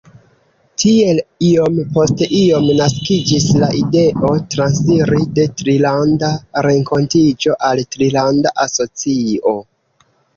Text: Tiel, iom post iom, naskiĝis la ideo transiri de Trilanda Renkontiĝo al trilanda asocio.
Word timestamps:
Tiel, 0.83 1.17
iom 1.47 1.75
post 1.97 2.21
iom, 2.37 2.63
naskiĝis 2.79 3.45
la 3.63 3.69
ideo 3.81 4.31
transiri 4.55 5.19
de 5.35 5.45
Trilanda 5.61 6.31
Renkontiĝo 6.67 7.55
al 7.69 7.83
trilanda 7.97 8.53
asocio. 8.65 9.55